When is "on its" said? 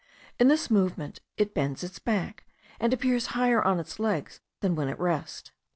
3.63-3.99